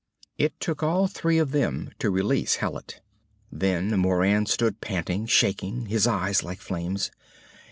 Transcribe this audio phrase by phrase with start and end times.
[0.39, 3.01] It took all three of them to release Hallet.
[3.51, 7.11] Then Moran stood panting, shaking, his eyes like flames.